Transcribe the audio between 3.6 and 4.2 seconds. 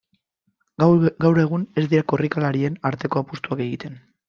egiten.